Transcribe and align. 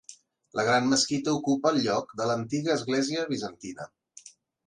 La 0.59 0.63
gran 0.67 0.87
mesquita 0.93 1.35
ocupa 1.39 1.73
el 1.73 1.77
lloc 1.83 2.15
de 2.21 2.27
l'antiga 2.31 2.73
església 2.79 3.27
bizantina. 3.35 3.87